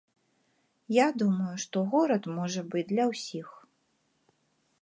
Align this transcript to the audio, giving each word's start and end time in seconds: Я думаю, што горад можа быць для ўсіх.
Я 0.95 1.05
думаю, 1.23 1.51
што 1.65 1.77
горад 1.93 2.23
можа 2.39 2.61
быць 2.73 2.87
для 2.93 3.03
ўсіх. 3.11 3.47